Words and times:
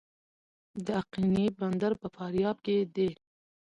د 0.85 0.87
اقینې 1.01 1.45
بندر 1.59 1.91
په 2.01 2.07
فاریاب 2.15 2.57
کې 2.65 2.75
دی 2.95 3.09